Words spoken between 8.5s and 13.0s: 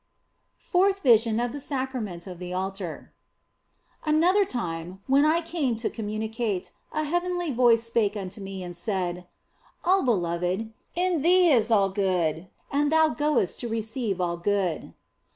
and said" Oh beloved, in thee is all good, and